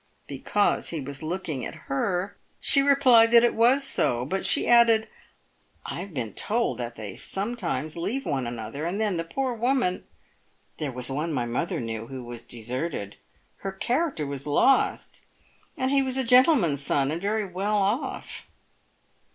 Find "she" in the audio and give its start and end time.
2.59-2.81, 4.47-4.67